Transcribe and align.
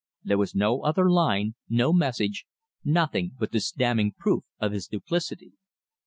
There 0.23 0.39
was 0.39 0.55
no 0.55 0.81
other 0.81 1.11
line, 1.11 1.53
no 1.69 1.93
message, 1.93 2.47
nothing 2.83 3.33
but 3.37 3.51
this 3.51 3.69
damning 3.71 4.13
proof 4.13 4.45
of 4.59 4.71
his 4.71 4.87
duplicity. 4.87 5.51